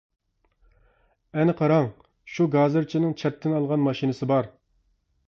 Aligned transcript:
ئەنە 1.41 1.53
قاراڭ 1.59 1.85
شۇ 2.37 2.47
گازىرچىنىڭ 2.55 3.13
چەتتىن 3.25 3.59
ئالغان 3.59 3.85
ماشىنىسى 3.89 4.31
بار. 4.33 4.51